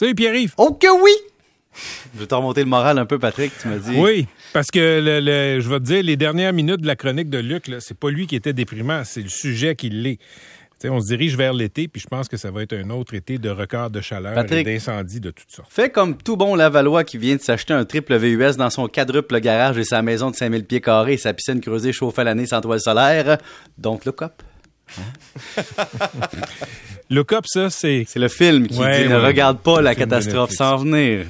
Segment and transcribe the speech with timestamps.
[0.00, 0.54] Salut Pierre-Yves.
[0.56, 1.12] Oh que oui!
[2.14, 3.98] Je vais te remonter le moral un peu, Patrick, tu m'as dit.
[3.98, 7.28] Oui, parce que le, le- je vais te dire, les dernières minutes de la chronique
[7.28, 10.16] de Luc, c'est pas lui qui était déprimant, c'est le sujet qui l'est.
[10.16, 10.24] Tu
[10.78, 13.12] sais, on se dirige vers l'été, puis je pense que ça va être un autre
[13.12, 14.66] été de record de chaleur Patrick.
[14.66, 15.70] et d'incendie de toutes sortes.
[15.70, 19.38] Fais comme tout bon Lavallois qui vient de s'acheter un triple VUS dans son quadruple
[19.40, 22.46] garage et sa maison de 5000 pieds carrés et sa piscine creusée chauffée à l'année
[22.46, 23.36] sans toile solaire.
[23.76, 24.32] Donc, look up.
[27.10, 28.04] Look up, ça, c'est...
[28.08, 31.26] C'est le film qui Ouais, dit ne regarde pas la catastrophe sans venir.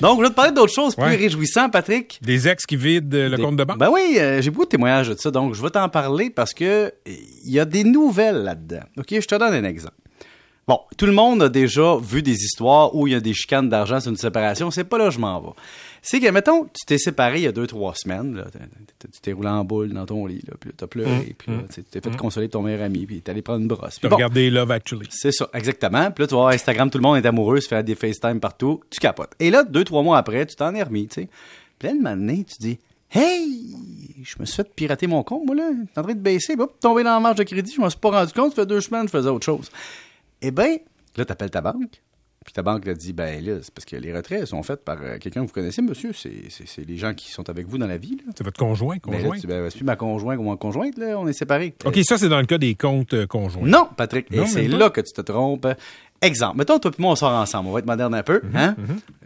[0.00, 2.18] Donc, je vais te parler d'autres choses plus réjouissantes, Patrick.
[2.22, 3.78] Des ex qui vident euh, le Des- compte de banque?
[3.78, 6.52] Ben oui, euh, j'ai beaucoup de témoignages de ça, donc je vais t'en parler parce
[6.52, 8.82] que il y a des nouvelles là-dedans.
[8.98, 9.94] OK, je te donne un exemple.
[10.68, 13.68] Bon, tout le monde a déjà vu des histoires où il y a des chicanes
[13.70, 14.70] d'argent sur une séparation.
[14.70, 15.48] C'est pas là je m'en vais.
[16.08, 18.36] C'est que, mettons, tu t'es séparé il y a deux, trois semaines.
[18.36, 18.44] Là,
[19.00, 21.58] tu t'es roulé en boule dans ton lit, là, puis là, t'as pleuré, puis là,
[21.68, 23.66] tu sais, tu t'es fait consoler de ton meilleur ami, puis t'es allé prendre une
[23.66, 23.98] brosse.
[24.00, 25.08] T'as bon, regardé Love Actually.
[25.10, 26.12] c'est ça, exactement.
[26.12, 28.38] Puis là, tu vas voir Instagram, tout le monde est amoureux, se fait des FaceTime
[28.38, 29.32] partout, tu capotes.
[29.40, 31.28] Et là, deux, trois mois après, tu t'en es remis, tu sais.
[31.76, 32.78] Puis là, une année, tu dis,
[33.10, 33.74] hey,
[34.22, 35.70] je me suis fait pirater mon compte, moi, là.
[35.92, 37.90] T'es en train de baisser, puis hop, tomber dans la marge de crédit, je m'en
[37.90, 39.72] suis pas rendu compte, ça fait deux semaines, je faisais autre chose.
[40.40, 40.78] Eh ben,
[41.16, 42.00] là, t'appelles ta banque.
[42.46, 44.98] Puis ta banque te dit, ben là, c'est parce que les retraits sont faits par
[45.02, 46.12] euh, quelqu'un que vous connaissez, monsieur.
[46.12, 48.16] C'est, c'est, c'est les gens qui sont avec vous dans la vie.
[48.36, 49.36] C'est votre conjoint, Ben conjoint.
[49.36, 51.74] dis, ben, c'est plus ma conjointe ou ma conjointe, là, on est séparés.
[51.84, 53.66] OK, ça, c'est dans le cas des comptes euh, conjoints.
[53.66, 54.30] Non, Patrick.
[54.30, 55.66] Non, et c'est là que tu te trompes.
[56.22, 56.56] Exemple.
[56.58, 57.68] Mettons, toi et moi, on sort ensemble.
[57.68, 58.40] On va être moderne un peu.
[58.44, 58.76] Mhm, hein?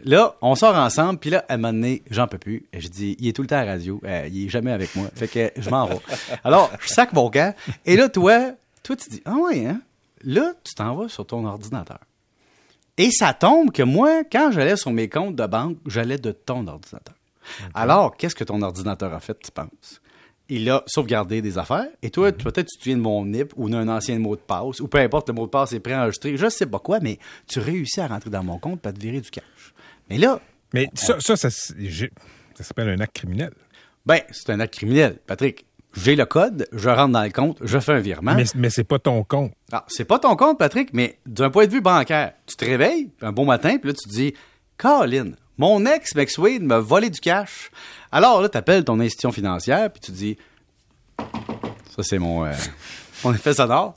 [0.03, 1.19] Là, on sort ensemble.
[1.19, 2.65] Puis là, à un moment donné, j'en peux plus.
[2.73, 4.01] Je dis, il est tout le temps à la radio.
[4.03, 5.07] Euh, il est jamais avec moi.
[5.15, 5.99] Fait que je m'en vais.
[6.43, 7.53] Alors, je sac mon gars.
[7.85, 8.51] Et là, toi,
[8.83, 9.79] toi, tu dis, ah ouais, hein?
[10.23, 11.99] Là, tu t'en vas sur ton ordinateur.
[13.01, 16.67] Et ça tombe que moi, quand j'allais sur mes comptes de banque, j'allais de ton
[16.67, 17.15] ordinateur.
[17.73, 20.01] Alors, qu'est-ce que ton ordinateur a fait, tu penses?
[20.49, 21.87] Il a sauvegardé des affaires.
[22.03, 24.81] Et toi, peut-être tu te souviens de mon NIP ou d'un ancien mot de passe,
[24.81, 27.59] ou peu importe, le mot de passe est préenregistré, je sais pas quoi, mais tu
[27.59, 29.73] réussis à rentrer dans mon compte et te virer du cash.
[30.07, 30.39] Mais là,
[30.71, 33.51] Mais ça, ça, ça, ça s'appelle un acte criminel.
[34.05, 35.17] ben, c'est un acte criminel.
[35.25, 38.33] Patrick, j'ai le code, je rentre dans le compte, je fais un virement.
[38.33, 39.51] Mais, mais c'est pas ton compte.
[39.71, 43.09] Ah, c'est pas ton compte, Patrick, mais d'un point de vue bancaire, tu te réveilles
[43.21, 44.33] un bon matin, puis là, tu te dis,
[44.77, 47.71] Colin, mon ex McSwade m'a volé du cash.
[48.11, 50.37] Alors là, tu appelles ton institution financière, puis tu dis,
[51.95, 52.53] ça, c'est mon, euh,
[53.23, 53.95] mon effet sonore.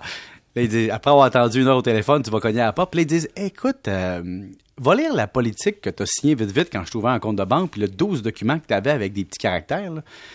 [0.55, 2.73] Là, ils disent, après avoir attendu une heure au téléphone, tu vas cogner à la
[2.73, 2.91] porte.
[2.91, 4.43] Puis là, ils disent, écoute, euh,
[4.79, 7.37] va lire la politique que tu as signée vite vite quand je t'ouvrais un compte
[7.37, 9.93] de banque, puis le 12 documents que tu avais avec des petits caractères.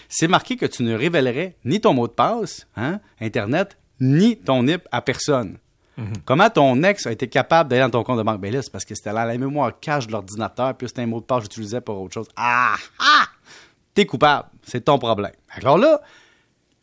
[0.08, 4.64] C'est marqué que tu ne révélerais ni ton mot de passe, hein, Internet, ni ton
[4.64, 5.58] NIP à personne.
[6.24, 8.40] Comment ton ex a été capable d'aller dans ton compte de banque?
[8.40, 11.08] Ben là, c'est parce que c'était là la mémoire cache de l'ordinateur, puis c'était un
[11.08, 12.30] mot de passe que j'utilisais pour autre chose.
[12.36, 12.76] Ah!
[13.00, 13.26] Ah!
[13.94, 14.48] T'es coupable.
[14.64, 15.34] C'est ton problème.
[15.50, 16.00] Alors là,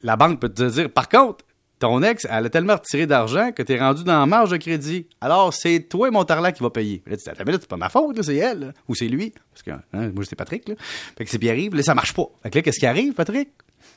[0.03, 1.45] la banque peut te dire, par contre,
[1.79, 5.07] ton ex, elle a tellement retiré d'argent que t'es rendu dans la marge de crédit.
[5.21, 7.03] Alors, c'est toi, mon tarlac, qui va payer.
[7.07, 9.33] Là, tu dis, attends, mais là, c'est pas ma faute, c'est elle, ou c'est lui.
[9.53, 10.75] Parce que, hein, moi, c'est Patrick, là.
[11.17, 12.27] Fait que c'est Pierre-Yves, là, ça marche pas.
[12.43, 13.51] Fait que là, qu'est-ce qui arrive, Patrick?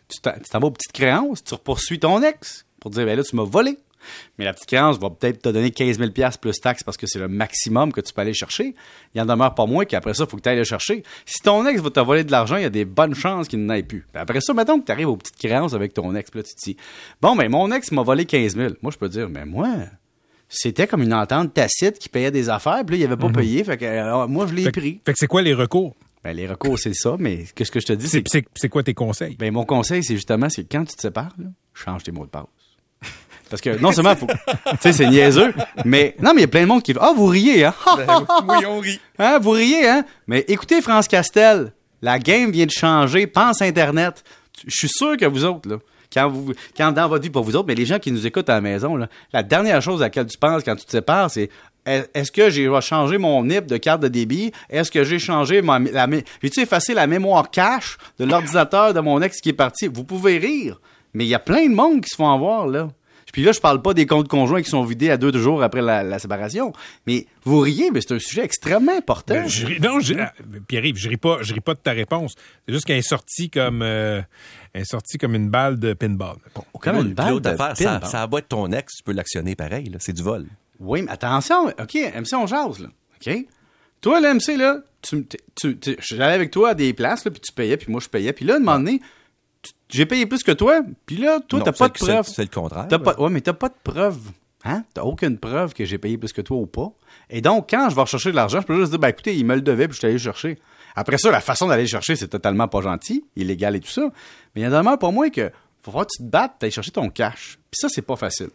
[0.07, 3.35] Tu t'en vas aux petites créances, tu poursuis ton ex pour dire, ben là, tu
[3.35, 3.77] m'as volé.
[4.37, 6.11] Mais la petite créance va peut-être te donner 15 000
[6.41, 8.73] plus taxes parce que c'est le maximum que tu peux aller chercher.
[9.13, 11.03] Il en demeure pas moins qu'après ça, il faut que tu ailles le chercher.
[11.25, 13.63] Si ton ex va te voler de l'argent, il y a des bonnes chances qu'il
[13.65, 14.05] n'en ait plus.
[14.11, 16.43] Puis après ça, mettons que tu arrives aux petites créances avec ton ex, puis là,
[16.43, 16.77] tu te dis,
[17.21, 18.73] bon, ben, mon ex m'a volé 15 000.
[18.81, 19.67] Moi, je peux dire, mais moi,
[20.47, 23.63] c'était comme une entente tacite qui payait des affaires, puis là, il avait pas payé,
[23.63, 25.01] fait que moi, je l'ai Fait, pris.
[25.05, 25.95] fait que c'est quoi les recours?
[26.23, 28.23] Ben, les recours, c'est ça, mais qu'est-ce que je te dis, c'est
[28.55, 29.35] C'est quoi tes conseils?
[29.37, 32.25] ben, mon conseil, c'est justement, c'est que quand tu te sépares, là, change tes mots
[32.25, 32.43] de passe.
[33.49, 35.53] Parce que non seulement, faut, tu sais, c'est niaiseux,
[35.85, 37.73] mais non, mais il y a plein de monde qui ah, vous riez, hein?
[38.47, 38.99] oui, on rit.
[39.17, 40.03] Hein, vous riez, hein?
[40.27, 44.23] Mais écoutez, France Castel, la game vient de changer, pense Internet.
[44.67, 45.77] Je suis sûr que vous autres, là,
[46.13, 48.49] quand vous, quand dans votre vie, pas vous autres, mais les gens qui nous écoutent
[48.49, 51.29] à la maison, là, la dernière chose à laquelle tu penses quand tu te sépares,
[51.31, 51.49] c'est
[51.85, 54.51] est- est-ce que j'ai changé mon NIP de carte de débit?
[54.69, 56.07] Est-ce que j'ai changé ma, la,
[56.43, 59.87] j'ai-tu effacé la mémoire cache de l'ordinateur de mon ex qui est parti?
[59.87, 60.79] Vous pouvez rire,
[61.13, 62.89] mais il y a plein de monde qui se font avoir, là.
[63.31, 65.81] Puis là, je parle pas des comptes conjoints qui sont vidés à deux jours après
[65.81, 66.73] la, la séparation.
[67.07, 69.33] Mais vous riez, mais c'est un sujet extrêmement important.
[69.35, 70.33] Ben, je ris- non, je, ah,
[70.67, 72.35] Pierre-Yves, je ris pas, je ris pas de ta réponse.
[72.65, 74.21] C'est juste qu'elle est sortie comme, euh,
[74.73, 76.37] elle est sortie comme une balle de pinball.
[76.81, 78.09] Comme une balle de affaire, ça, pinball.
[78.09, 79.85] ça va être ton ex, tu peux l'actionner pareil.
[79.89, 79.97] là.
[79.99, 80.45] C'est du vol.
[80.79, 82.87] Oui, mais attention, OK, MC, on jase, là.
[83.25, 83.45] OK?
[84.01, 87.31] Toi, là, MC, là, tu, tu, tu- tu- j'allais avec toi à des places, là,
[87.31, 88.31] puis tu payais, puis moi, je payais.
[88.31, 89.05] Puis là, à un moment donné, tu-
[89.89, 92.27] j'ai payé plus que toi, puis là, toi, t'as pas de preuve.
[92.27, 92.87] C'est le contraire.
[92.87, 94.19] T'as pas, ouais, mais t'as pas de preuve.
[94.65, 94.83] Hein?
[94.93, 96.91] T'as aucune preuve que j'ai payé plus que toi ou pas.
[97.29, 99.45] Et donc, quand je vais rechercher de l'argent, je peux juste dire, ben écoutez, il
[99.45, 100.59] me le devait, puis je suis allé le chercher.
[100.95, 104.11] Après ça, la façon d'aller le chercher, c'est totalement pas gentil, illégal et tout ça.
[104.53, 105.51] Mais il y a demeure pour moi que
[105.81, 107.57] faut que tu te battes, t'ailles chercher ton cash.
[107.71, 108.49] Puis ça, c'est pas facile.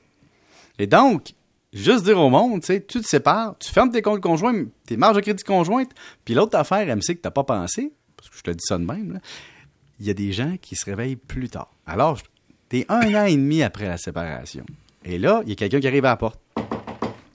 [0.78, 1.32] Et donc,
[1.72, 4.96] juste dire au monde, tu sais, tu te sépares, tu fermes tes comptes conjoints, tes
[4.96, 5.90] marges de crédit conjointes,
[6.24, 8.84] puis l'autre affaire, MC, que t'as pas pensé, parce que je te dis ça de
[8.84, 9.20] même, là,
[10.00, 11.70] il y a des gens qui se réveillent plus tard.
[11.86, 12.18] Alors,
[12.68, 14.64] t'es un an et demi après la séparation.
[15.04, 16.40] Et là, il y a quelqu'un qui arrive à la porte.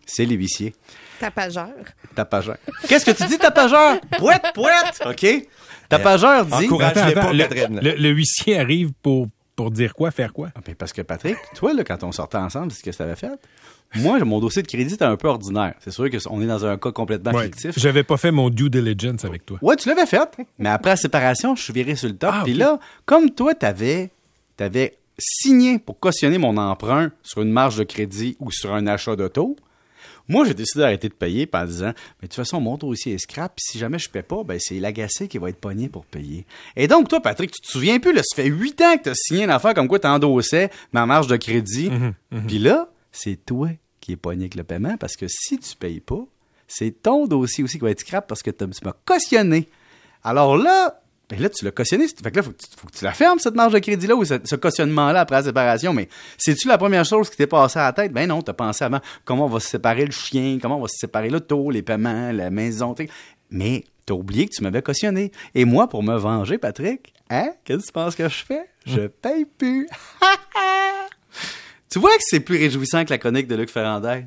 [0.05, 0.73] C'est l'huissier.
[1.19, 1.69] Tapageur.
[2.15, 2.57] Tapageur.
[2.87, 3.99] Qu'est-ce que tu dis, tapageur?
[4.17, 5.01] Pouette, pouette!
[5.05, 5.47] OK?
[5.87, 6.65] Tapageur dit...
[6.65, 7.79] Encourage- Attends, je l'ai attends, pas, le, Catherine.
[7.81, 9.27] le- le huissier arrive pour,
[9.59, 10.49] pour dire quoi, faire quoi?
[10.55, 13.01] Ah, ben, parce que Patrick, toi, là, quand on sortait ensemble, c'est ce que tu
[13.03, 13.31] avais fait?
[13.95, 15.73] Moi, mon dossier de crédit était un peu ordinaire.
[15.79, 17.45] C'est sûr qu'on est dans un cas complètement Ouais.
[17.45, 17.71] fictif.
[17.77, 19.57] J'avais pas fait mon due diligence avec toi.
[19.61, 20.29] Ouais, tu l'avais fait.
[20.59, 22.29] Mais après la séparation, je suis viré sur le top.
[22.33, 24.11] Ah, Puis là, comme toi, t'avais,
[24.55, 29.17] t'avais signé pour cautionner mon emprunt sur une marge de crédit ou sur un achat
[29.17, 29.57] d'auto,
[30.29, 33.17] moi, j'ai décidé d'arrêter de payer en disant, mais de toute façon, mon dossier est
[33.17, 36.05] scrap, puis si jamais je paie pas, ben, c'est l'agacé qui va être pogné pour
[36.05, 36.45] payer.
[36.75, 39.09] Et donc, toi, Patrick, tu te souviens plus, là, ça fait huit ans que tu
[39.09, 41.91] as signé une affaire comme quoi tu endossais ma marge de crédit.
[42.47, 45.99] Puis là, c'est toi qui es pogné avec le paiement parce que si tu payes
[45.99, 46.23] pas,
[46.67, 49.67] c'est ton dossier aussi qui va être scrap parce que tu m'as cautionné.
[50.23, 52.07] Alors là, ben là, tu l'as cautionné.
[52.07, 54.15] Fait que là, faut que tu, faut que tu la fermes, cette marge de crédit-là,
[54.15, 55.93] ou ce, ce cautionnement-là après la séparation.
[55.93, 58.11] Mais c'est-tu la première chose qui t'est passée à la tête?
[58.11, 60.87] Ben non, t'as pensé avant comment on va se séparer le chien, comment on va
[60.87, 62.95] se séparer l'auto, les paiements, la maison?
[63.51, 65.31] Mais t'as oublié que tu m'avais cautionné.
[65.53, 67.51] Et moi, pour me venger, Patrick, hein?
[67.63, 68.67] Qu'est-ce que tu penses que je fais?
[68.87, 69.87] Je paye plus.
[71.91, 74.25] tu vois que c'est plus réjouissant que la chronique de Luc Ferrandez.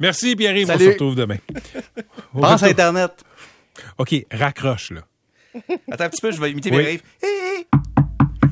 [0.00, 0.70] Merci, Pierre-Yves.
[0.70, 1.36] On se retrouve demain.
[2.32, 3.12] Pense à Internet.
[3.98, 5.02] OK, raccroche, là.
[5.90, 6.76] Attends un petit peu, je vais imiter Oui.
[6.78, 7.02] mes rêves.
[7.22, 7.66] Hé, hé!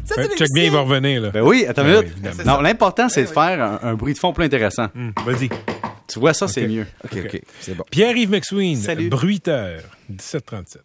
[0.04, 1.30] Ça, c'est check bien, il va revenir, là.
[1.30, 2.16] Ben oui, attends une Ben minute.
[2.38, 4.88] oui, non, l'important, c'est de faire un, un bruit de fond plus intéressant.
[4.96, 5.48] Hum, Vas-y.
[6.08, 6.86] Tu vois, ça, c'est mieux.
[7.04, 7.84] OK, OK, c'est bon.
[7.90, 9.08] Pierre-Yves McSween, Salut.
[9.08, 10.82] bruiteur, 1737.